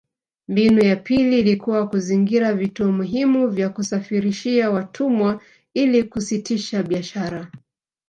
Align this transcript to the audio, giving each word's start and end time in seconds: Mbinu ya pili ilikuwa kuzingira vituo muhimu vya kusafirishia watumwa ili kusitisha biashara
Mbinu 0.47 0.83
ya 0.83 0.95
pili 0.95 1.39
ilikuwa 1.39 1.87
kuzingira 1.89 2.53
vituo 2.53 2.91
muhimu 2.91 3.47
vya 3.47 3.69
kusafirishia 3.69 4.71
watumwa 4.71 5.41
ili 5.73 6.03
kusitisha 6.03 6.83
biashara 6.83 7.51